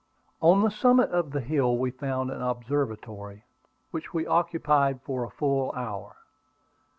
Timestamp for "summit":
0.71-1.11